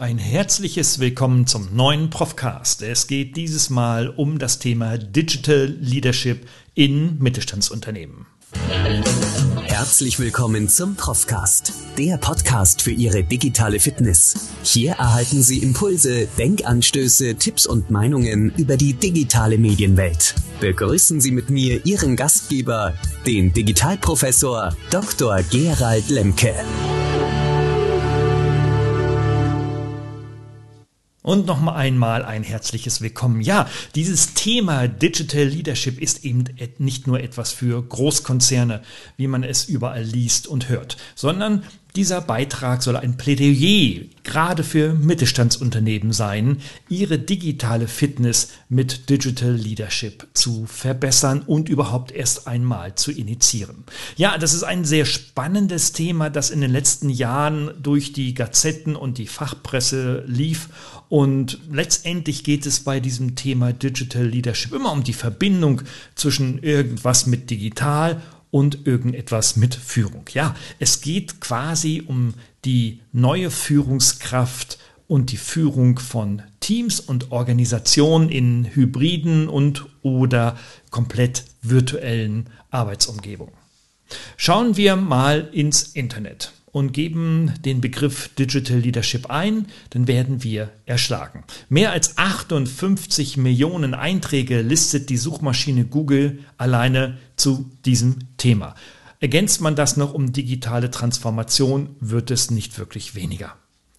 [0.00, 2.80] Ein herzliches Willkommen zum neuen Profcast.
[2.80, 8.24] Es geht dieses Mal um das Thema Digital Leadership in Mittelstandsunternehmen.
[9.60, 14.48] Herzlich willkommen zum Profcast, der Podcast für Ihre digitale Fitness.
[14.62, 20.34] Hier erhalten Sie Impulse, Denkanstöße, Tipps und Meinungen über die digitale Medienwelt.
[20.60, 22.94] Begrüßen Sie mit mir Ihren Gastgeber,
[23.26, 25.42] den Digitalprofessor Dr.
[25.50, 26.54] Gerald Lemke.
[31.22, 33.42] Und noch mal einmal ein herzliches Willkommen.
[33.42, 36.44] Ja, dieses Thema Digital Leadership ist eben
[36.78, 38.80] nicht nur etwas für Großkonzerne,
[39.18, 41.62] wie man es überall liest und hört, sondern
[41.96, 46.58] dieser Beitrag soll ein Plädoyer gerade für Mittelstandsunternehmen sein,
[46.88, 53.84] ihre digitale Fitness mit Digital Leadership zu verbessern und überhaupt erst einmal zu initiieren.
[54.16, 58.94] Ja, das ist ein sehr spannendes Thema, das in den letzten Jahren durch die Gazetten
[58.94, 60.68] und die Fachpresse lief.
[61.08, 65.82] Und letztendlich geht es bei diesem Thema Digital Leadership immer um die Verbindung
[66.14, 68.39] zwischen irgendwas mit digital und
[68.86, 70.24] irgendetwas mit Führung.
[70.32, 72.34] Ja, es geht quasi um
[72.64, 80.56] die neue Führungskraft und die Führung von Teams und Organisationen in hybriden und oder
[80.90, 83.54] komplett virtuellen Arbeitsumgebungen.
[84.36, 90.70] Schauen wir mal ins Internet und geben den Begriff Digital Leadership ein, dann werden wir
[90.86, 91.44] erschlagen.
[91.68, 98.74] Mehr als 58 Millionen Einträge listet die Suchmaschine Google alleine zu diesem Thema.
[99.18, 103.54] Ergänzt man das noch um digitale Transformation, wird es nicht wirklich weniger.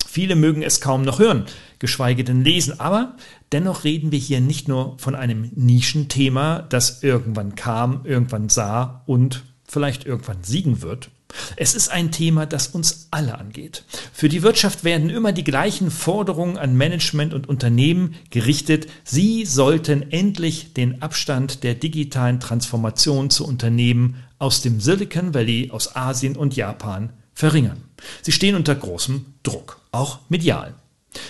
[0.07, 1.45] Viele mögen es kaum noch hören,
[1.79, 3.15] geschweige denn lesen, aber
[3.53, 9.43] dennoch reden wir hier nicht nur von einem Nischenthema, das irgendwann kam, irgendwann sah und
[9.63, 11.11] vielleicht irgendwann siegen wird,
[11.55, 13.83] es ist ein Thema, das uns alle angeht.
[14.13, 18.87] Für die Wirtschaft werden immer die gleichen Forderungen an Management und Unternehmen gerichtet.
[19.03, 25.95] Sie sollten endlich den Abstand der digitalen Transformation zu Unternehmen aus dem Silicon Valley, aus
[25.95, 27.83] Asien und Japan verringern.
[28.21, 30.75] Sie stehen unter großem Druck, auch medial.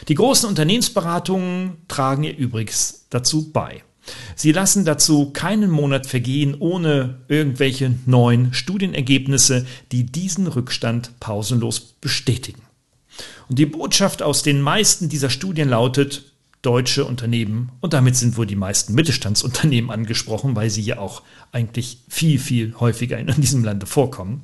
[0.07, 3.83] Die großen Unternehmensberatungen tragen ihr übrigens dazu bei.
[4.35, 12.61] Sie lassen dazu keinen Monat vergehen ohne irgendwelche neuen Studienergebnisse, die diesen Rückstand pausenlos bestätigen.
[13.49, 16.31] Und die Botschaft aus den meisten dieser Studien lautet,
[16.61, 21.99] deutsche Unternehmen, und damit sind wohl die meisten Mittelstandsunternehmen angesprochen, weil sie ja auch eigentlich
[22.07, 24.43] viel, viel häufiger in diesem Lande vorkommen,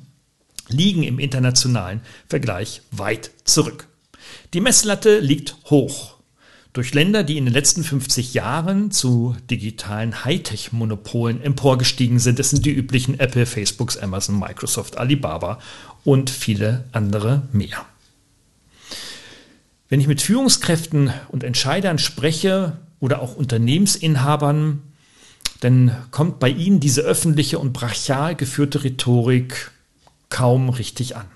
[0.68, 3.88] liegen im internationalen Vergleich weit zurück.
[4.52, 6.17] Die Messlatte liegt hoch
[6.72, 12.38] durch Länder, die in den letzten 50 Jahren zu digitalen Hightech-Monopolen emporgestiegen sind.
[12.38, 15.58] Es sind die üblichen Apple, Facebooks, Amazon, Microsoft, Alibaba
[16.04, 17.84] und viele andere mehr.
[19.88, 24.82] Wenn ich mit Führungskräften und Entscheidern spreche oder auch Unternehmensinhabern,
[25.60, 29.72] dann kommt bei ihnen diese öffentliche und brachial geführte Rhetorik
[30.28, 31.26] kaum richtig an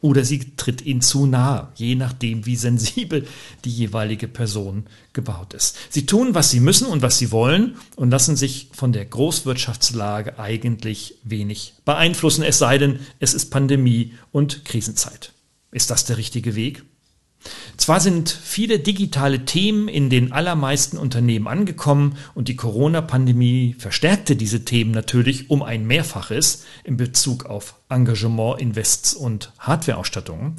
[0.00, 3.26] oder sie tritt ihnen zu nahe, je nachdem, wie sensibel
[3.64, 5.76] die jeweilige Person gebaut ist.
[5.90, 10.38] Sie tun, was sie müssen und was sie wollen und lassen sich von der Großwirtschaftslage
[10.38, 15.32] eigentlich wenig beeinflussen, es sei denn, es ist Pandemie und Krisenzeit.
[15.70, 16.82] Ist das der richtige Weg?
[17.76, 24.64] Zwar sind viele digitale Themen in den allermeisten Unternehmen angekommen und die Corona-Pandemie verstärkte diese
[24.64, 30.56] Themen natürlich um ein Mehrfaches in Bezug auf Engagement, Invests und Hardwareausstattungen.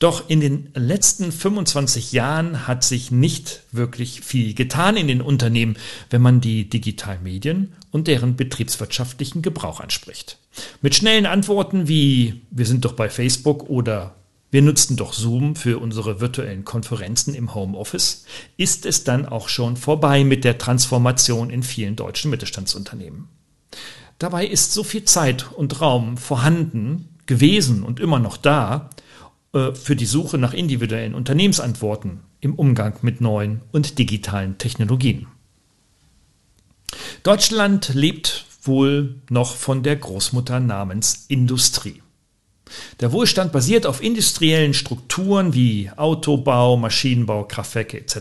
[0.00, 5.76] Doch in den letzten 25 Jahren hat sich nicht wirklich viel getan in den Unternehmen,
[6.10, 10.38] wenn man die digitalen Medien und deren betriebswirtschaftlichen Gebrauch anspricht.
[10.82, 14.16] Mit schnellen Antworten wie wir sind doch bei Facebook oder
[14.54, 18.24] wir nutzten doch Zoom für unsere virtuellen Konferenzen im Homeoffice,
[18.56, 23.26] ist es dann auch schon vorbei mit der Transformation in vielen deutschen Mittelstandsunternehmen.
[24.20, 28.90] Dabei ist so viel Zeit und Raum vorhanden, gewesen und immer noch da
[29.54, 35.26] äh, für die Suche nach individuellen Unternehmensantworten im Umgang mit neuen und digitalen Technologien.
[37.24, 42.03] Deutschland lebt wohl noch von der Großmutter namens Industrie.
[43.00, 48.18] Der Wohlstand basiert auf industriellen Strukturen wie Autobau, Maschinenbau, Kraftwerke etc.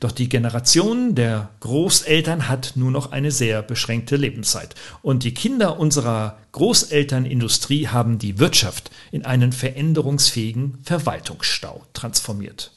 [0.00, 4.74] Doch die Generation der Großeltern hat nur noch eine sehr beschränkte Lebenszeit.
[5.02, 12.72] Und die Kinder unserer Großelternindustrie haben die Wirtschaft in einen veränderungsfähigen Verwaltungsstau transformiert.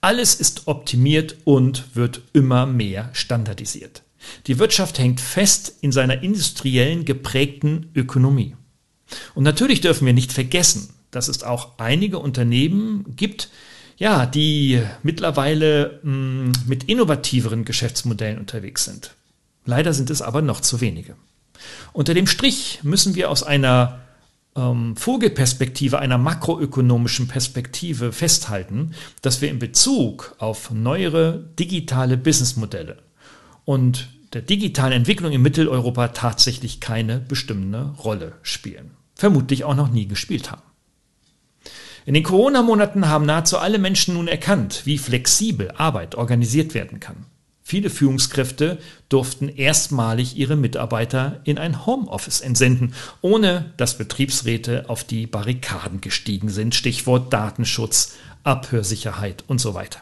[0.00, 4.02] Alles ist optimiert und wird immer mehr standardisiert.
[4.46, 8.56] Die Wirtschaft hängt fest in seiner industriellen geprägten Ökonomie.
[9.34, 13.50] Und natürlich dürfen wir nicht vergessen, dass es auch einige Unternehmen gibt,
[13.96, 19.14] ja, die mittlerweile mh, mm, mit innovativeren Geschäftsmodellen unterwegs sind.
[19.66, 21.16] Leider sind es aber noch zu wenige.
[21.92, 24.00] Unter dem Strich müssen wir aus einer
[24.56, 32.98] ähm, Vogelperspektive, einer makroökonomischen Perspektive festhalten, dass wir in Bezug auf neuere digitale Businessmodelle
[33.64, 38.92] und der digitalen Entwicklung in Mitteleuropa tatsächlich keine bestimmende Rolle spielen.
[39.20, 40.62] Vermutlich auch noch nie gespielt haben.
[42.06, 47.26] In den Corona-Monaten haben nahezu alle Menschen nun erkannt, wie flexibel Arbeit organisiert werden kann.
[47.62, 48.78] Viele Führungskräfte
[49.10, 56.48] durften erstmalig ihre Mitarbeiter in ein Homeoffice entsenden, ohne dass Betriebsräte auf die Barrikaden gestiegen
[56.48, 56.74] sind.
[56.74, 60.00] Stichwort Datenschutz, Abhörsicherheit und so weiter.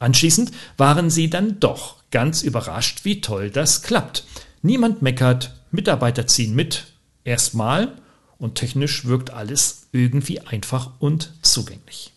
[0.00, 4.24] Anschließend waren sie dann doch ganz überrascht, wie toll das klappt.
[4.60, 6.86] Niemand meckert, Mitarbeiter ziehen mit,
[7.22, 7.92] erstmal
[8.38, 12.12] und technisch wirkt alles irgendwie einfach und zugänglich.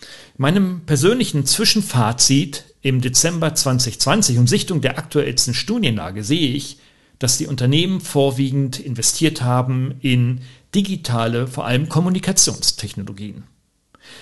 [0.00, 6.78] In meinem persönlichen Zwischenfazit im Dezember 2020 und Sichtung der aktuellsten Studienlage sehe ich,
[7.18, 10.42] dass die Unternehmen vorwiegend investiert haben in
[10.74, 13.44] digitale, vor allem Kommunikationstechnologien.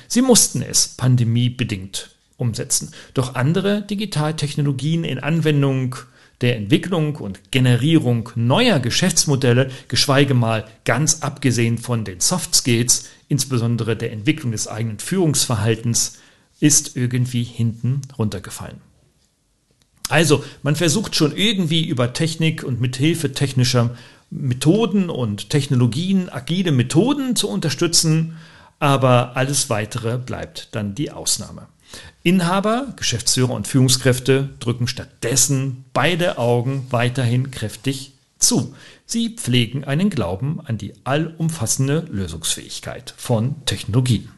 [0.09, 2.93] Sie mussten es pandemiebedingt umsetzen.
[3.15, 5.97] Doch andere Digitaltechnologien in Anwendung
[6.41, 13.97] der Entwicklung und Generierung neuer Geschäftsmodelle, geschweige mal ganz abgesehen von den Soft Skills, insbesondere
[13.97, 16.19] der Entwicklung des eigenen Führungsverhaltens,
[16.61, 18.81] ist irgendwie hinten runtergefallen.
[20.09, 23.97] Also, man versucht schon irgendwie über Technik und mithilfe technischer
[24.31, 28.37] Methoden und Technologien agile Methoden zu unterstützen,
[28.79, 31.69] aber alles weitere bleibt dann die Ausnahme.
[32.26, 38.75] Inhaber, Geschäftsführer und Führungskräfte drücken stattdessen beide Augen weiterhin kräftig zu.
[39.05, 44.28] Sie pflegen einen Glauben an die allumfassende Lösungsfähigkeit von Technologien.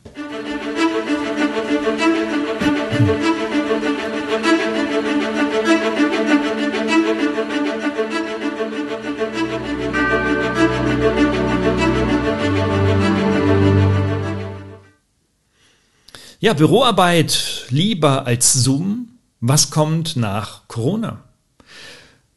[16.40, 19.08] Ja, Büroarbeit lieber als Zoom.
[19.40, 21.22] Was kommt nach Corona?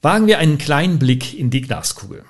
[0.01, 2.23] Wagen wir einen kleinen Blick in die Glaskugel.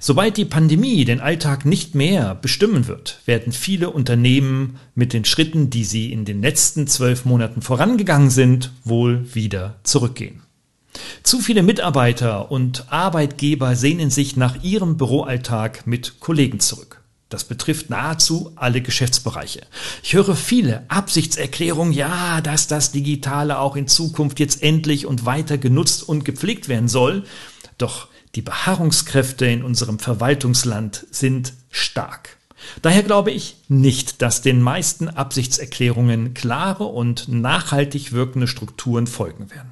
[0.00, 5.68] Sobald die Pandemie den Alltag nicht mehr bestimmen wird, werden viele Unternehmen mit den Schritten,
[5.70, 10.42] die sie in den letzten zwölf Monaten vorangegangen sind, wohl wieder zurückgehen.
[11.22, 16.95] Zu viele Mitarbeiter und Arbeitgeber sehnen sich nach ihrem Büroalltag mit Kollegen zurück.
[17.28, 19.62] Das betrifft nahezu alle Geschäftsbereiche.
[20.02, 25.58] Ich höre viele Absichtserklärungen, ja, dass das Digitale auch in Zukunft jetzt endlich und weiter
[25.58, 27.24] genutzt und gepflegt werden soll.
[27.78, 32.36] Doch die Beharrungskräfte in unserem Verwaltungsland sind stark.
[32.82, 39.70] Daher glaube ich nicht, dass den meisten Absichtserklärungen klare und nachhaltig wirkende Strukturen folgen werden.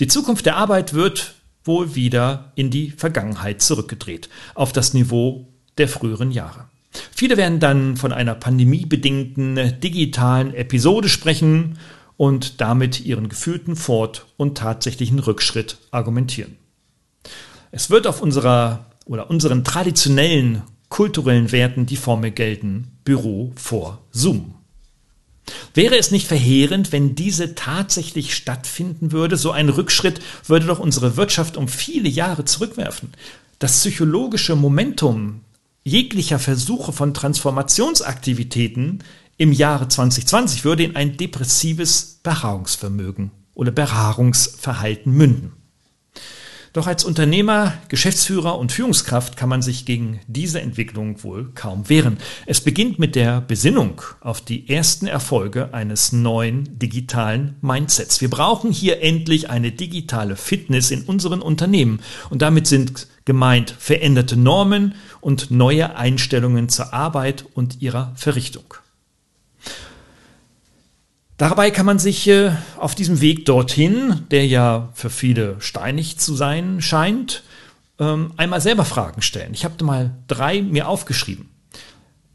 [0.00, 1.34] Die Zukunft der Arbeit wird
[1.64, 5.48] wohl wieder in die Vergangenheit zurückgedreht, auf das Niveau
[5.78, 6.66] der früheren Jahre.
[7.12, 11.78] Viele werden dann von einer pandemiebedingten digitalen Episode sprechen
[12.16, 16.56] und damit ihren gefühlten Fort- und tatsächlichen Rückschritt argumentieren.
[17.70, 24.54] Es wird auf unserer oder unseren traditionellen kulturellen Werten die Formel gelten, Büro vor Zoom.
[25.74, 29.36] Wäre es nicht verheerend, wenn diese tatsächlich stattfinden würde?
[29.36, 33.12] So ein Rückschritt würde doch unsere Wirtschaft um viele Jahre zurückwerfen.
[33.58, 35.40] Das psychologische Momentum
[35.88, 39.02] jeglicher Versuche von Transformationsaktivitäten
[39.36, 45.52] im Jahre 2020 würde in ein depressives Beharrungsvermögen oder Beharrungsverhalten münden.
[46.72, 52.18] Doch als Unternehmer, Geschäftsführer und Führungskraft kann man sich gegen diese Entwicklung wohl kaum wehren.
[52.46, 58.20] Es beginnt mit der Besinnung auf die ersten Erfolge eines neuen digitalen Mindsets.
[58.20, 64.36] Wir brauchen hier endlich eine digitale Fitness in unseren Unternehmen und damit sind gemeint veränderte
[64.36, 68.74] Normen und neue Einstellungen zur Arbeit und ihrer Verrichtung.
[71.38, 76.34] Dabei kann man sich äh, auf diesem Weg dorthin, der ja für viele steinig zu
[76.34, 77.44] sein scheint,
[78.00, 79.54] ähm, einmal selber Fragen stellen.
[79.54, 81.48] Ich habe mal drei mir aufgeschrieben.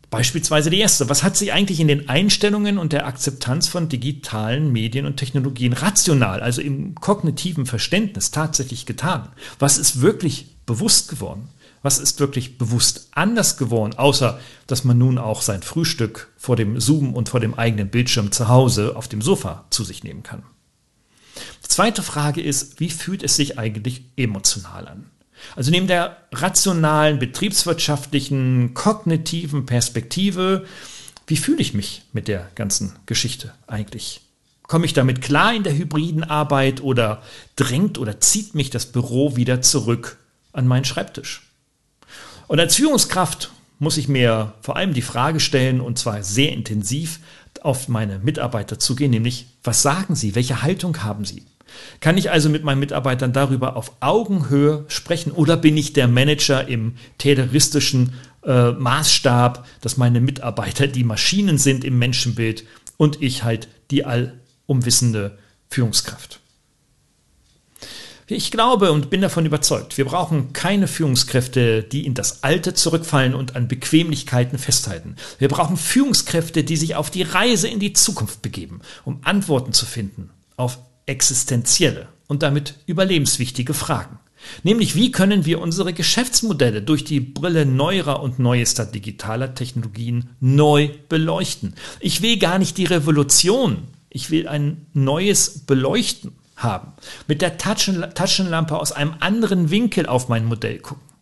[0.09, 1.09] Beispielsweise die erste.
[1.09, 5.73] Was hat sich eigentlich in den Einstellungen und der Akzeptanz von digitalen Medien und Technologien
[5.73, 9.29] rational, also im kognitiven Verständnis tatsächlich getan?
[9.57, 11.49] Was ist wirklich bewusst geworden?
[11.83, 16.79] Was ist wirklich bewusst anders geworden, außer dass man nun auch sein Frühstück vor dem
[16.79, 20.43] Zoom und vor dem eigenen Bildschirm zu Hause auf dem Sofa zu sich nehmen kann?
[21.63, 25.09] Die zweite Frage ist, wie fühlt es sich eigentlich emotional an?
[25.57, 30.65] Also neben der rationalen, betriebswirtschaftlichen, kognitiven Perspektive
[31.27, 34.21] Wie fühle ich mich mit der ganzen Geschichte eigentlich?
[34.63, 37.21] Komme ich damit klar in der hybriden Arbeit oder
[37.55, 40.17] drängt oder zieht mich das Büro wieder zurück
[40.53, 41.41] an meinen Schreibtisch?
[42.53, 47.19] Und als Führungskraft muss ich mir vor allem die Frage stellen, und zwar sehr intensiv
[47.63, 50.35] auf meine Mitarbeiter zugehen, nämlich, was sagen sie?
[50.35, 51.45] Welche Haltung haben sie?
[51.99, 56.67] Kann ich also mit meinen Mitarbeitern darüber auf Augenhöhe sprechen oder bin ich der Manager
[56.67, 62.65] im terroristischen äh, Maßstab, dass meine Mitarbeiter die Maschinen sind im Menschenbild
[62.97, 65.39] und ich halt die allumwissende
[65.71, 66.42] Führungskraft?
[68.27, 73.35] Ich glaube und bin davon überzeugt, wir brauchen keine Führungskräfte, die in das Alte zurückfallen
[73.35, 75.17] und an Bequemlichkeiten festhalten.
[75.39, 79.85] Wir brauchen Führungskräfte, die sich auf die Reise in die Zukunft begeben, um Antworten zu
[79.85, 84.19] finden auf existenzielle und damit überlebenswichtige Fragen.
[84.63, 90.89] Nämlich, wie können wir unsere Geschäftsmodelle durch die Brille neuerer und neuester digitaler Technologien neu
[91.09, 91.75] beleuchten?
[91.99, 96.93] Ich will gar nicht die Revolution, ich will ein neues Beleuchten haben.
[97.27, 101.13] Mit der Taschenlampe aus einem anderen Winkel auf mein Modell gucken.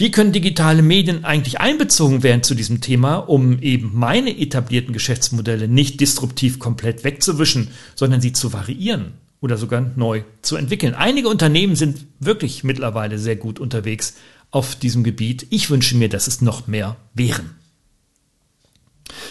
[0.00, 5.66] Wie können digitale Medien eigentlich einbezogen werden zu diesem Thema, um eben meine etablierten Geschäftsmodelle
[5.66, 10.94] nicht disruptiv komplett wegzuwischen, sondern sie zu variieren oder sogar neu zu entwickeln?
[10.94, 14.14] Einige Unternehmen sind wirklich mittlerweile sehr gut unterwegs
[14.52, 15.48] auf diesem Gebiet.
[15.50, 17.56] Ich wünsche mir, dass es noch mehr wären.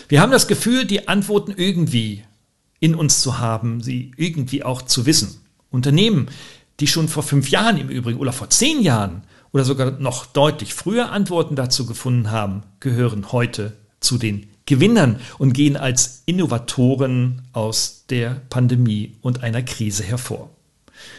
[0.10, 2.24] Wir haben das Gefühl, die Antworten irgendwie
[2.80, 5.42] in uns zu haben, sie irgendwie auch zu wissen.
[5.72, 6.28] Unternehmen,
[6.80, 10.74] die schon vor fünf Jahren im Übrigen oder vor zehn Jahren oder sogar noch deutlich
[10.74, 18.06] früher Antworten dazu gefunden haben, gehören heute zu den Gewinnern und gehen als Innovatoren aus
[18.10, 20.50] der Pandemie und einer Krise hervor.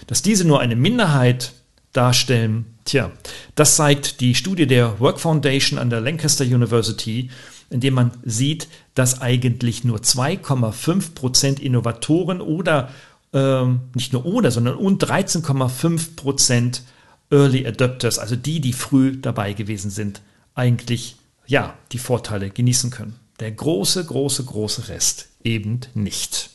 [0.07, 1.53] Dass diese nur eine Minderheit
[1.93, 3.11] darstellen, tja,
[3.55, 7.31] das zeigt die Studie der Work Foundation an der Lancaster University,
[7.71, 12.91] indem man sieht, dass eigentlich nur 2,5 Prozent Innovatoren oder
[13.33, 16.83] ähm, nicht nur oder, sondern und 13,5 Prozent
[17.31, 20.23] Early Adopters, also die, die früh dabei gewesen sind,
[20.55, 23.17] eigentlich ja die Vorteile genießen können.
[23.41, 26.51] Der große, große, große Rest eben nicht.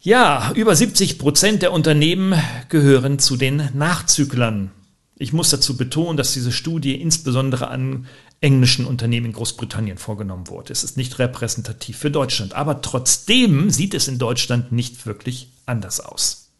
[0.00, 4.70] Ja, über 70 Prozent der Unternehmen gehören zu den Nachzüglern.
[5.18, 8.06] Ich muss dazu betonen, dass diese Studie insbesondere an
[8.42, 10.72] englischen Unternehmen in Großbritannien vorgenommen wurde.
[10.72, 16.00] Es ist nicht repräsentativ für Deutschland, aber trotzdem sieht es in Deutschland nicht wirklich anders
[16.00, 16.50] aus.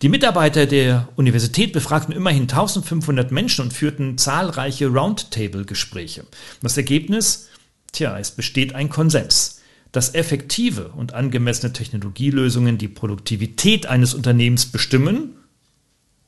[0.00, 6.24] Die Mitarbeiter der Universität befragten immerhin 1500 Menschen und führten zahlreiche Roundtable-Gespräche.
[6.62, 7.48] Das Ergebnis?
[7.92, 9.60] Tja, es besteht ein Konsens,
[9.92, 15.34] dass effektive und angemessene Technologielösungen die Produktivität eines Unternehmens bestimmen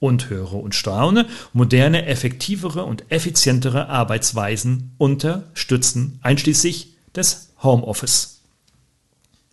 [0.03, 8.41] und höre und staune, moderne, effektivere und effizientere Arbeitsweisen unterstützen, einschließlich des Homeoffice.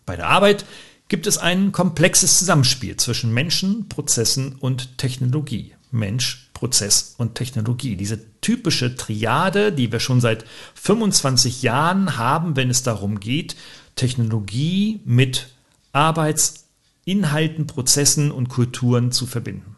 [0.06, 0.64] Bei der Arbeit
[1.06, 5.74] gibt es ein komplexes Zusammenspiel zwischen Menschen, Prozessen und Technologie.
[5.92, 7.94] Mensch, Prozess und Technologie.
[7.94, 13.54] Diese typische Triade, die wir schon seit 25 Jahren haben, wenn es darum geht,
[13.94, 15.48] Technologie mit
[15.92, 19.76] Arbeitsinhalten, Prozessen und Kulturen zu verbinden.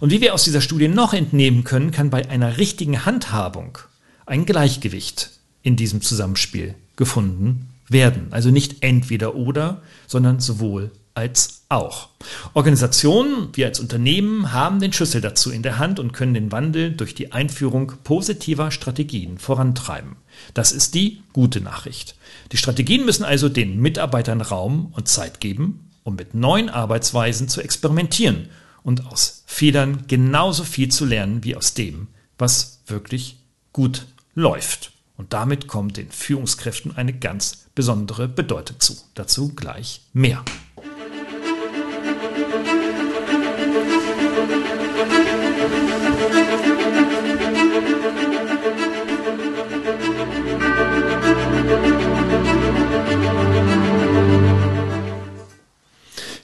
[0.00, 3.78] Und wie wir aus dieser Studie noch entnehmen können, kann bei einer richtigen Handhabung
[4.26, 5.30] ein Gleichgewicht
[5.62, 8.28] in diesem Zusammenspiel gefunden werden.
[8.30, 12.10] Also nicht entweder oder, sondern sowohl als auch.
[12.54, 16.92] Organisationen, wir als Unternehmen haben den Schlüssel dazu in der Hand und können den Wandel
[16.92, 20.16] durch die Einführung positiver Strategien vorantreiben.
[20.54, 22.14] Das ist die gute Nachricht.
[22.52, 27.60] Die Strategien müssen also den Mitarbeitern Raum und Zeit geben, um mit neuen Arbeitsweisen zu
[27.60, 28.48] experimentieren
[28.84, 33.38] und aus Fehlern genauso viel zu lernen wie aus dem, was wirklich
[33.72, 34.92] gut läuft.
[35.16, 38.96] Und damit kommt den Führungskräften eine ganz besondere Bedeutung zu.
[39.14, 40.44] Dazu gleich mehr.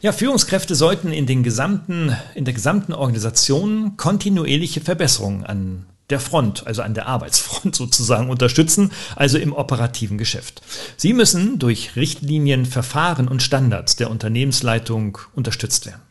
[0.04, 6.66] Ja, Führungskräfte sollten in, den gesamten, in der gesamten Organisation kontinuierliche Verbesserungen an der Front,
[6.66, 10.60] also an der Arbeitsfront sozusagen unterstützen, also im operativen Geschäft.
[10.98, 16.02] Sie müssen durch Richtlinien, Verfahren und Standards der Unternehmensleitung unterstützt werden.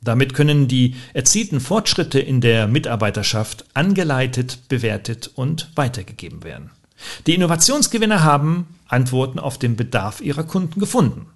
[0.00, 6.70] Damit können die erzielten Fortschritte in der Mitarbeiterschaft angeleitet, bewertet und weitergegeben werden.
[7.26, 11.26] Die Innovationsgewinner haben Antworten auf den Bedarf ihrer Kunden gefunden.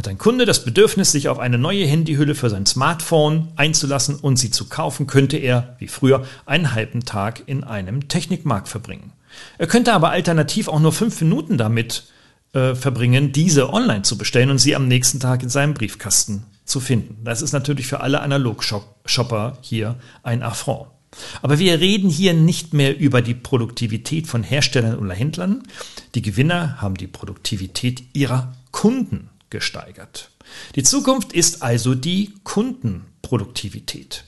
[0.00, 4.38] Hat ein Kunde das Bedürfnis, sich auf eine neue Handyhülle für sein Smartphone einzulassen und
[4.38, 9.12] sie zu kaufen, könnte er, wie früher, einen halben Tag in einem Technikmarkt verbringen.
[9.58, 12.04] Er könnte aber alternativ auch nur fünf Minuten damit
[12.54, 16.80] äh, verbringen, diese online zu bestellen und sie am nächsten Tag in seinem Briefkasten zu
[16.80, 17.18] finden.
[17.22, 20.86] Das ist natürlich für alle Analog-Shopper hier ein Affront.
[21.42, 25.62] Aber wir reden hier nicht mehr über die Produktivität von Herstellern oder Händlern.
[26.14, 30.30] Die Gewinner haben die Produktivität ihrer Kunden gesteigert.
[30.74, 34.24] Die Zukunft ist also die Kundenproduktivität.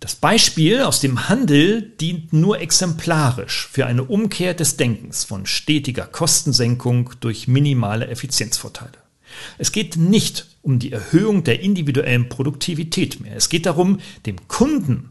[0.00, 6.06] Das Beispiel aus dem Handel dient nur exemplarisch für eine Umkehr des Denkens von stetiger
[6.06, 8.98] Kostensenkung durch minimale Effizienzvorteile.
[9.58, 13.36] Es geht nicht um die Erhöhung der individuellen Produktivität mehr.
[13.36, 15.10] Es geht darum, dem Kunden,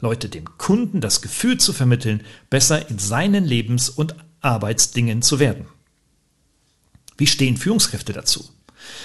[0.00, 5.66] Leute, dem Kunden das Gefühl zu vermitteln, besser in seinen Lebens- und Arbeitsdingen zu werden.
[7.20, 8.48] Wie stehen Führungskräfte dazu?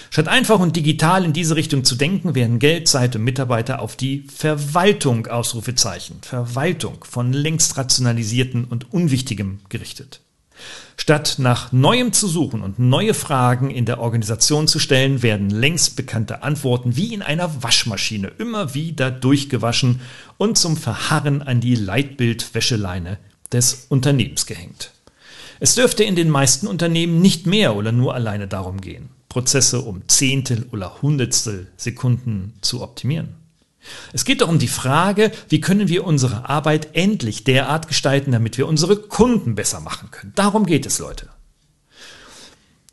[0.10, 3.98] Statt einfach und digital in diese Richtung zu denken, werden Geld, Zeit und Mitarbeiter auf
[3.98, 10.22] die Verwaltung Ausrufezeichen, Verwaltung von längst rationalisierten und Unwichtigem gerichtet.
[10.96, 15.98] Statt nach Neuem zu suchen und neue Fragen in der Organisation zu stellen, werden längst
[15.98, 20.00] bekannte Antworten wie in einer Waschmaschine immer wieder durchgewaschen
[20.38, 23.18] und zum Verharren an die Leitbildwäscheleine
[23.52, 24.95] des Unternehmens gehängt.
[25.60, 30.08] Es dürfte in den meisten Unternehmen nicht mehr oder nur alleine darum gehen, Prozesse um
[30.08, 33.36] Zehntel oder Hundertstel Sekunden zu optimieren.
[34.14, 38.58] Es geht doch um die Frage, wie können wir unsere Arbeit endlich derart gestalten, damit
[38.58, 40.34] wir unsere Kunden besser machen können.
[40.36, 41.30] Darum geht es, Leute.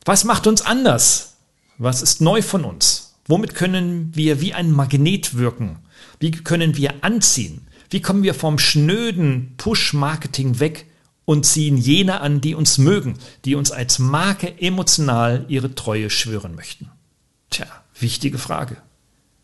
[0.04, 1.36] Was macht uns anders?
[1.78, 3.14] Was ist neu von uns?
[3.26, 5.78] Womit können wir wie ein Magnet wirken?
[6.18, 7.66] Wie können wir anziehen?
[7.88, 10.86] Wie kommen wir vom schnöden Push-Marketing weg
[11.24, 16.54] und ziehen jene an, die uns mögen, die uns als Marke emotional ihre Treue schwören
[16.54, 16.90] möchten?
[17.50, 17.66] Tja,
[17.98, 18.76] wichtige Frage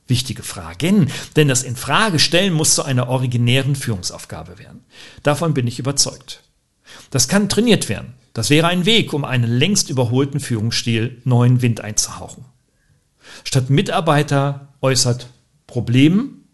[0.09, 4.85] wichtige Fragen, denn das Infrage stellen muss zu einer originären Führungsaufgabe werden.
[5.23, 6.43] Davon bin ich überzeugt.
[7.11, 8.15] Das kann trainiert werden.
[8.33, 12.45] Das wäre ein Weg, um einen längst überholten Führungsstil neuen Wind einzuhauchen.
[13.45, 15.29] Statt Mitarbeiter äußert
[15.67, 16.45] Problem,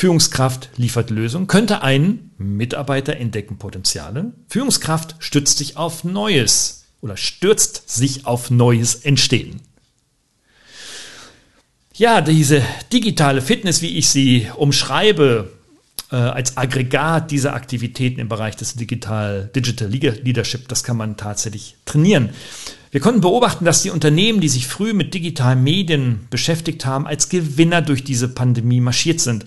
[0.00, 7.90] Führungskraft liefert Lösung, könnte ein Mitarbeiter entdecken Potenziale, Führungskraft stützt sich auf Neues oder stürzt
[7.90, 9.60] sich auf Neues Entstehen.
[11.92, 15.52] Ja, diese digitale Fitness, wie ich sie umschreibe,
[16.10, 21.76] äh, als Aggregat dieser Aktivitäten im Bereich des Digital, Digital Leadership, das kann man tatsächlich
[21.84, 22.30] trainieren.
[22.90, 27.28] Wir konnten beobachten, dass die Unternehmen, die sich früh mit digitalen Medien beschäftigt haben, als
[27.28, 29.44] Gewinner durch diese Pandemie marschiert sind,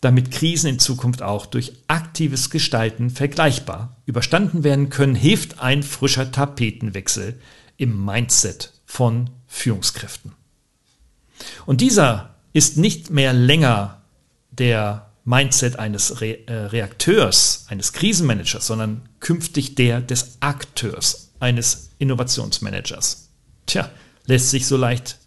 [0.00, 6.30] damit Krisen in Zukunft auch durch aktives Gestalten vergleichbar überstanden werden können, hilft ein frischer
[6.30, 7.40] Tapetenwechsel
[7.76, 10.32] im Mindset von Führungskräften.
[11.66, 14.02] Und dieser ist nicht mehr länger
[14.50, 23.30] der Mindset eines Re äh, Reakteurs, eines Krisenmanagers, sondern künftig der des Akteurs, eines Innovationsmanagers.
[23.66, 23.90] Tja,
[24.26, 25.18] lässt sich so leicht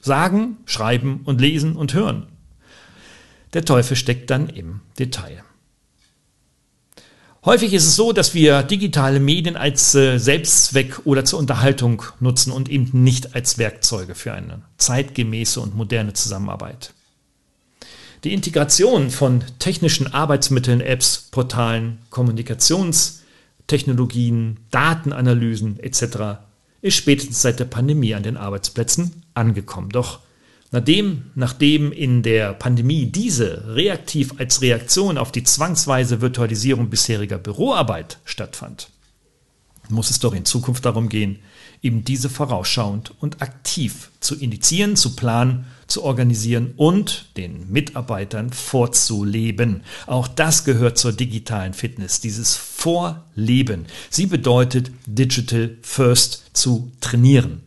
[0.00, 2.26] sagen, schreiben und lesen und hören.
[3.54, 5.42] Der Teufel steckt dann im Detail.
[7.44, 12.52] Häufig ist es so, dass wir digitale Medien als äh, Selbstzweck oder zur Unterhaltung nutzen
[12.52, 16.92] und eben nicht als Werkzeuge für eine zeitgemäße und moderne Zusammenarbeit.
[18.24, 26.40] Die Integration von technischen Arbeitsmitteln, Apps, Portalen, Kommunikationstechnologien, Datenanalysen etc.
[26.82, 29.90] ist spätestens seit der Pandemie an den Arbeitsplätzen angekommen.
[29.90, 30.18] Doch
[30.70, 38.18] Nachdem, nachdem in der Pandemie diese reaktiv als Reaktion auf die zwangsweise Virtualisierung bisheriger Büroarbeit
[38.24, 38.90] stattfand,
[39.88, 41.38] muss es doch in Zukunft darum gehen,
[41.80, 49.82] eben diese vorausschauend und aktiv zu initiieren, zu planen, zu organisieren und den Mitarbeitern vorzuleben.
[50.06, 53.86] Auch das gehört zur digitalen Fitness, dieses Vorleben.
[54.10, 57.62] Sie bedeutet Digital First zu trainieren.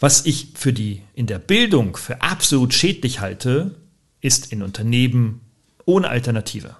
[0.00, 3.74] Was ich für die in der Bildung für absolut schädlich halte,
[4.20, 5.40] ist in Unternehmen
[5.84, 6.76] ohne Alternative.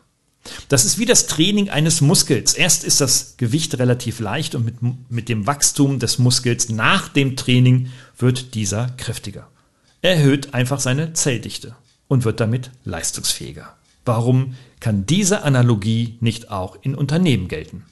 [0.68, 2.54] Das ist wie das Training eines Muskels.
[2.54, 4.76] Erst ist das Gewicht relativ leicht und mit,
[5.10, 9.48] mit dem Wachstum des Muskels nach dem Training wird dieser kräftiger.
[10.02, 11.76] Er erhöht einfach seine Zelldichte
[12.08, 13.74] und wird damit leistungsfähiger.
[14.04, 17.84] Warum kann diese Analogie nicht auch in Unternehmen gelten?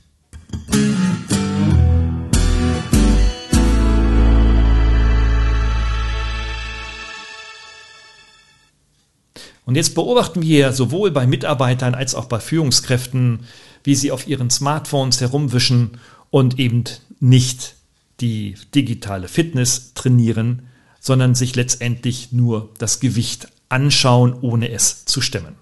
[9.73, 13.47] Und jetzt beobachten wir sowohl bei Mitarbeitern als auch bei Führungskräften,
[13.83, 15.93] wie sie auf ihren Smartphones herumwischen
[16.29, 16.85] und eben
[17.21, 17.77] nicht
[18.21, 20.65] die digitale Fitness trainieren,
[21.01, 25.55] sondern sich letztendlich nur das Gewicht anschauen, ohne es zu stemmen.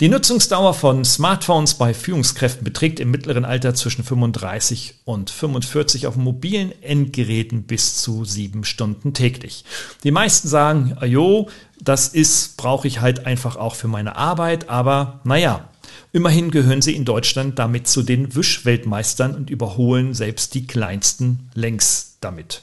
[0.00, 6.16] Die Nutzungsdauer von Smartphones bei Führungskräften beträgt im mittleren Alter zwischen 35 und 45 auf
[6.16, 9.66] mobilen Endgeräten bis zu sieben Stunden täglich.
[10.02, 11.50] Die meisten sagen, ajo,
[11.82, 15.68] das ist, brauche ich halt einfach auch für meine Arbeit, aber naja,
[16.14, 22.16] immerhin gehören sie in Deutschland damit zu den Wischweltmeistern und überholen selbst die kleinsten längst
[22.22, 22.62] damit.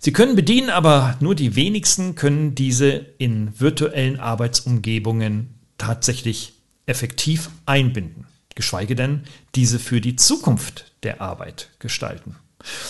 [0.00, 6.54] Sie können bedienen, aber nur die wenigsten können diese in virtuellen Arbeitsumgebungen tatsächlich
[6.86, 12.36] effektiv einbinden, geschweige denn diese für die Zukunft der Arbeit gestalten.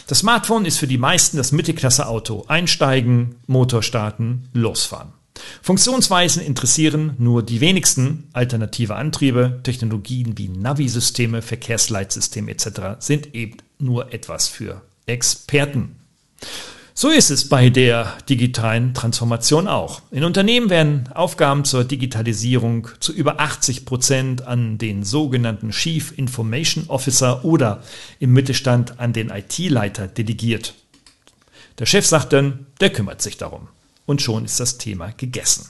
[0.06, 2.46] Das Smartphone ist für die meisten das Mittelklasse-Auto.
[2.48, 5.12] Einsteigen, Motor starten, losfahren.
[5.62, 8.28] Funktionsweisen interessieren nur die wenigsten.
[8.32, 12.66] Alternative Antriebe, Technologien wie Navi-Systeme, Verkehrsleitsysteme etc.
[12.98, 15.96] sind eben nur etwas für Experten.
[17.00, 20.02] So ist es bei der digitalen Transformation auch.
[20.10, 26.86] In Unternehmen werden Aufgaben zur Digitalisierung zu über 80 Prozent an den sogenannten Chief Information
[26.88, 27.84] Officer oder
[28.18, 30.74] im Mittelstand an den IT-Leiter delegiert.
[31.78, 33.68] Der Chef sagt dann, der kümmert sich darum.
[34.04, 35.68] Und schon ist das Thema gegessen.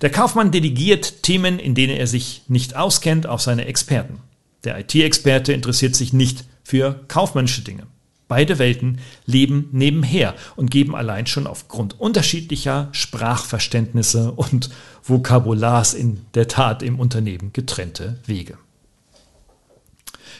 [0.00, 4.20] Der Kaufmann delegiert Themen, in denen er sich nicht auskennt, auf seine Experten.
[4.64, 7.86] Der IT-Experte interessiert sich nicht für kaufmännische Dinge.
[8.28, 14.70] Beide Welten leben nebenher und geben allein schon aufgrund unterschiedlicher Sprachverständnisse und
[15.02, 18.56] Vokabulars in der Tat im Unternehmen getrennte Wege.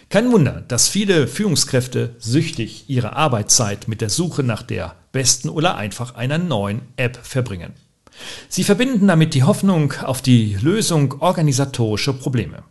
[0.09, 5.77] Kein Wunder, dass viele Führungskräfte süchtig ihre Arbeitszeit mit der Suche nach der besten oder
[5.77, 7.73] einfach einer neuen App verbringen.
[8.49, 12.63] Sie verbinden damit die Hoffnung auf die Lösung organisatorischer Probleme.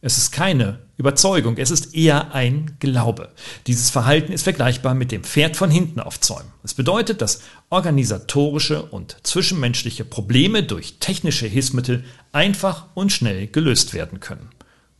[0.00, 3.30] Es ist keine Überzeugung, es ist eher ein Glaube.
[3.66, 6.52] Dieses Verhalten ist vergleichbar mit dem Pferd von hinten aufzäumen.
[6.62, 14.20] Es bedeutet, dass organisatorische und zwischenmenschliche Probleme durch technische Hilfsmittel einfach und schnell gelöst werden
[14.20, 14.50] können.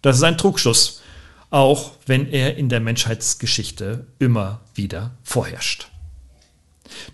[0.02, 1.00] Das ist ein Trugschluss,
[1.50, 5.88] auch wenn er in der Menschheitsgeschichte immer wieder vorherrscht.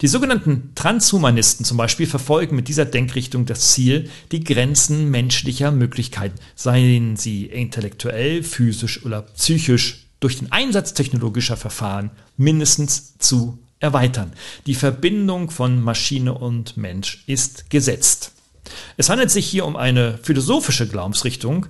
[0.01, 6.39] Die sogenannten Transhumanisten zum Beispiel verfolgen mit dieser Denkrichtung das Ziel, die Grenzen menschlicher Möglichkeiten,
[6.55, 14.33] seien sie intellektuell, physisch oder psychisch, durch den Einsatz technologischer Verfahren mindestens zu erweitern.
[14.67, 18.33] Die Verbindung von Maschine und Mensch ist gesetzt.
[18.97, 21.67] Es handelt sich hier um eine philosophische Glaubensrichtung,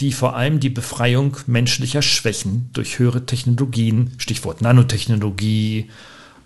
[0.00, 5.90] die vor allem die Befreiung menschlicher Schwächen durch höhere Technologien, Stichwort Nanotechnologie,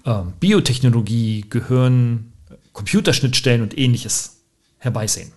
[0.04, 2.32] ähm, Biotechnologie, Gehirn,
[2.72, 4.42] Computerschnittstellen und ähnliches
[4.78, 5.32] herbeisehen.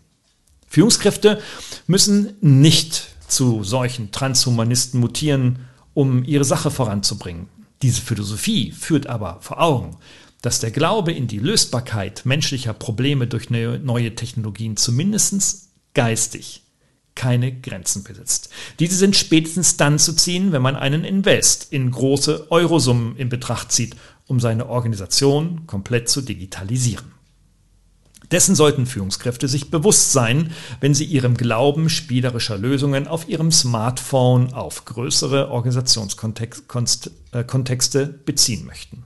[0.68, 1.42] Führungskräfte
[1.88, 5.60] müssen nicht zu solchen Transhumanisten mutieren,
[5.94, 7.48] um ihre Sache voranzubringen.
[7.82, 9.98] Diese Philosophie führt aber vor Augen,
[10.42, 16.64] dass der Glaube in die Lösbarkeit menschlicher Probleme durch neue Technologien zumindest geistig
[17.16, 18.50] keine Grenzen besitzt.
[18.80, 23.72] Diese sind spätestens dann zu ziehen, wenn man einen Invest in große Eurosummen in Betracht
[23.72, 23.96] zieht
[24.28, 27.14] um seine Organisation komplett zu digitalisieren.
[28.32, 34.54] Dessen sollten Führungskräfte sich bewusst sein, wenn sie ihrem Glauben spielerischer Lösungen auf ihrem Smartphone
[34.54, 39.04] auf größere Organisationskontexte äh, beziehen möchten.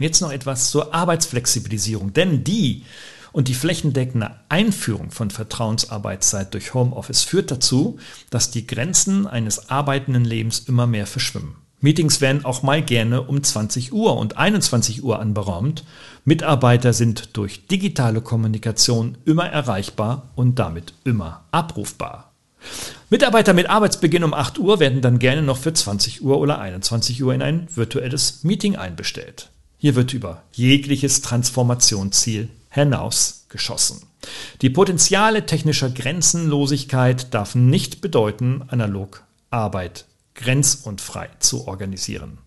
[0.00, 2.84] Jetzt noch etwas zur Arbeitsflexibilisierung, denn die
[3.32, 7.98] und die flächendeckende Einführung von Vertrauensarbeitszeit durch Homeoffice führt dazu,
[8.30, 11.56] dass die Grenzen eines arbeitenden Lebens immer mehr verschwimmen.
[11.80, 15.84] Meetings werden auch mal gerne um 20 Uhr und 21 Uhr anberaumt.
[16.24, 22.32] Mitarbeiter sind durch digitale Kommunikation immer erreichbar und damit immer abrufbar.
[23.10, 27.22] Mitarbeiter mit Arbeitsbeginn um 8 Uhr werden dann gerne noch für 20 Uhr oder 21
[27.22, 29.50] Uhr in ein virtuelles Meeting einbestellt.
[29.78, 34.02] Hier wird über jegliches Transformationsziel hinaus geschossen.
[34.60, 42.38] Die Potenziale technischer Grenzenlosigkeit darf nicht bedeuten, analog Arbeit grenz- und frei zu organisieren.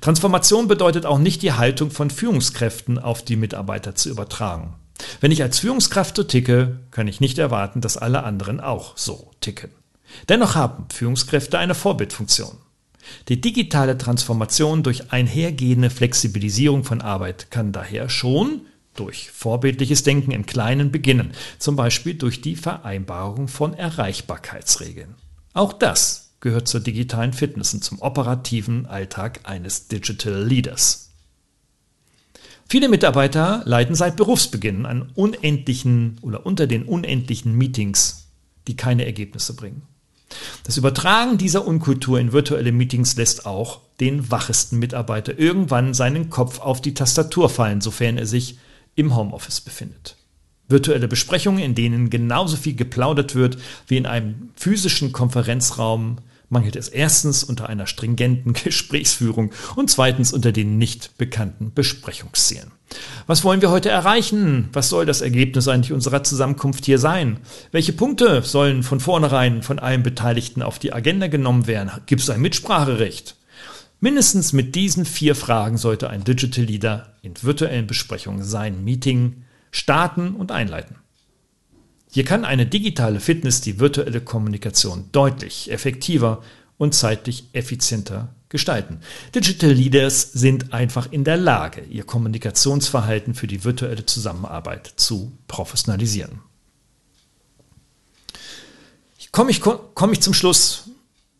[0.00, 4.74] Transformation bedeutet auch nicht die Haltung von Führungskräften auf die Mitarbeiter zu übertragen.
[5.20, 9.32] Wenn ich als Führungskraft so ticke, kann ich nicht erwarten, dass alle anderen auch so
[9.40, 9.70] ticken.
[10.28, 12.56] Dennoch haben Führungskräfte eine Vorbildfunktion.
[13.28, 18.62] Die digitale Transformation durch einhergehende Flexibilisierung von Arbeit kann daher schon
[18.94, 25.14] durch vorbildliches Denken im Kleinen beginnen, zum Beispiel durch die Vereinbarung von Erreichbarkeitsregeln.
[25.52, 31.10] Auch das gehört zur digitalen Fitness und zum operativen Alltag eines Digital Leaders.
[32.68, 38.28] Viele Mitarbeiter leiden seit Berufsbeginn an unendlichen oder unter den unendlichen Meetings,
[38.66, 39.82] die keine Ergebnisse bringen.
[40.64, 46.58] Das Übertragen dieser Unkultur in virtuelle Meetings lässt auch den wachesten Mitarbeiter irgendwann seinen Kopf
[46.58, 48.56] auf die Tastatur fallen, sofern er sich
[48.94, 50.16] im Homeoffice befindet.
[50.66, 56.16] Virtuelle Besprechungen, in denen genauso viel geplaudert wird wie in einem physischen Konferenzraum,
[56.54, 62.70] mangelt es erstens unter einer stringenten Gesprächsführung und zweitens unter den nicht bekannten Besprechungszielen.
[63.26, 64.68] Was wollen wir heute erreichen?
[64.72, 67.40] Was soll das Ergebnis eigentlich unserer Zusammenkunft hier sein?
[67.72, 71.90] Welche Punkte sollen von vornherein von allen Beteiligten auf die Agenda genommen werden?
[72.06, 73.36] Gibt es ein Mitspracherecht?
[74.00, 80.36] Mindestens mit diesen vier Fragen sollte ein Digital Leader in virtuellen Besprechungen sein Meeting starten
[80.36, 80.96] und einleiten.
[82.14, 86.44] Hier kann eine digitale Fitness die virtuelle Kommunikation deutlich effektiver
[86.78, 89.00] und zeitlich effizienter gestalten.
[89.34, 96.38] Digital Leaders sind einfach in der Lage, ihr Kommunikationsverhalten für die virtuelle Zusammenarbeit zu professionalisieren.
[99.32, 100.90] Komme ich, komme ich zum Schluss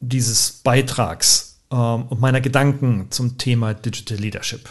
[0.00, 4.68] dieses Beitrags ähm, und meiner Gedanken zum Thema Digital Leadership.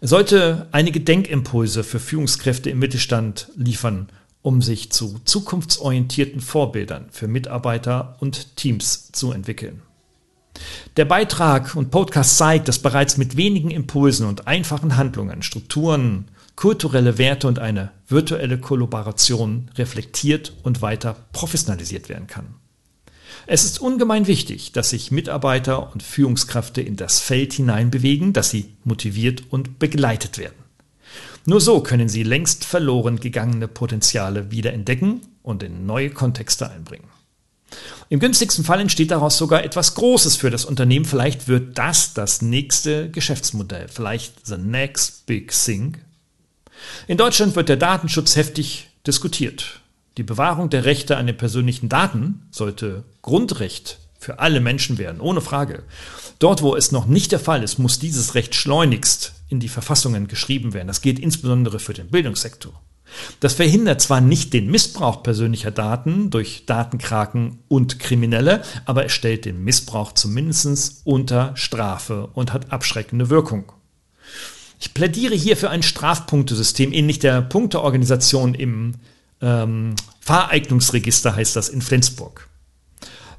[0.00, 4.08] Er sollte einige Denkimpulse für Führungskräfte im Mittelstand liefern,
[4.42, 9.82] um sich zu zukunftsorientierten Vorbildern für Mitarbeiter und Teams zu entwickeln.
[10.96, 17.16] Der Beitrag und Podcast zeigt, dass bereits mit wenigen Impulsen und einfachen Handlungen Strukturen, kulturelle
[17.16, 22.54] Werte und eine virtuelle Kollaboration reflektiert und weiter professionalisiert werden kann.
[23.46, 28.74] Es ist ungemein wichtig, dass sich Mitarbeiter und Führungskräfte in das Feld hineinbewegen, dass sie
[28.84, 30.61] motiviert und begleitet werden.
[31.44, 37.08] Nur so können sie längst verloren gegangene Potenziale wieder entdecken und in neue Kontexte einbringen.
[38.08, 41.06] Im günstigsten Fall entsteht daraus sogar etwas Großes für das Unternehmen.
[41.06, 45.96] Vielleicht wird das das nächste Geschäftsmodell, vielleicht the next big thing.
[47.06, 49.80] In Deutschland wird der Datenschutz heftig diskutiert.
[50.18, 55.40] Die Bewahrung der Rechte an den persönlichen Daten sollte Grundrecht für alle Menschen werden, ohne
[55.40, 55.82] Frage.
[56.38, 60.26] Dort, wo es noch nicht der Fall ist, muss dieses Recht schleunigst in die Verfassungen
[60.26, 60.88] geschrieben werden.
[60.88, 62.72] Das gilt insbesondere für den Bildungssektor.
[63.40, 69.44] Das verhindert zwar nicht den Missbrauch persönlicher Daten durch Datenkraken und Kriminelle, aber es stellt
[69.44, 73.70] den Missbrauch zumindest unter Strafe und hat abschreckende Wirkung.
[74.80, 78.94] Ich plädiere hier für ein Strafpunktesystem ähnlich der Punkteorganisation im
[79.42, 82.48] ähm, Fahreignungsregister heißt das in Flensburg.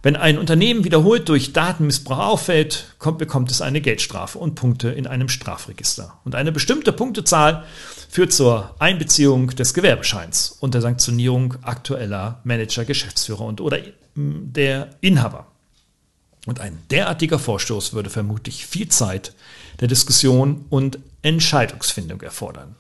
[0.04, 5.08] Wenn ein Unternehmen wiederholt durch Datenmissbrauch auffällt, kommt, bekommt es eine Geldstrafe und Punkte in
[5.08, 6.20] einem Strafregister.
[6.26, 7.64] Und eine bestimmte Punktezahl
[8.10, 13.78] führt zur Einbeziehung des Gewerbescheins und der Sanktionierung aktueller Manager, Geschäftsführer und oder
[14.16, 15.48] mm, der Inhaber.
[16.46, 19.34] Und ein derartiger Vorstoß würde vermutlich viel Zeit
[19.80, 22.76] der Diskussion und Entscheidungsfindung erfordern.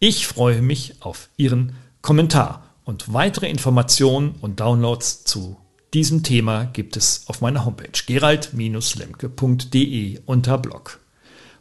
[0.00, 5.58] Ich freue mich auf Ihren Kommentar und weitere Informationen und Downloads zu
[5.94, 11.00] diesem Thema gibt es auf meiner Homepage gerald-lemke.de unter Blog.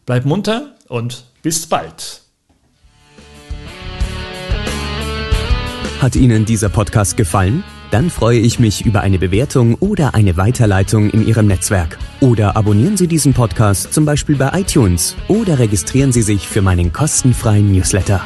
[0.05, 2.21] Bleib munter und bis bald.
[6.01, 7.63] Hat Ihnen dieser Podcast gefallen?
[7.91, 11.97] Dann freue ich mich über eine Bewertung oder eine Weiterleitung in Ihrem Netzwerk.
[12.19, 16.91] Oder abonnieren Sie diesen Podcast zum Beispiel bei iTunes oder registrieren Sie sich für meinen
[16.91, 18.25] kostenfreien Newsletter.